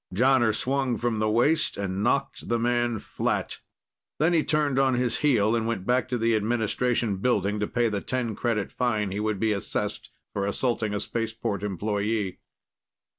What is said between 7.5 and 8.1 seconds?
to pay the